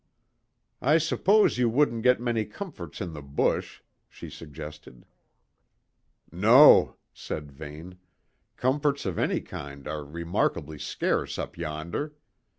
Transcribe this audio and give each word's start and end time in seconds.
"I 0.81 0.97
suppose 0.97 1.59
you 1.59 1.69
wouldn't 1.69 2.01
get 2.01 2.19
many 2.19 2.43
comforts 2.45 3.01
in 3.01 3.13
the 3.13 3.21
bush," 3.21 3.81
she 4.09 4.31
suggested. 4.31 5.05
"No," 6.31 6.95
said 7.13 7.51
Vane. 7.51 7.99
"Comforts 8.57 9.05
of 9.05 9.19
any 9.19 9.41
kind 9.41 9.87
are 9.87 10.03
remarkably 10.03 10.79
scarce 10.79 11.37
up 11.37 11.55
yonder. 11.55 12.15